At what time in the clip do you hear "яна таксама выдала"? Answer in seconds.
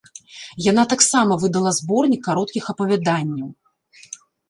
0.71-1.75